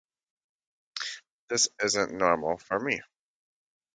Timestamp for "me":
2.79-3.03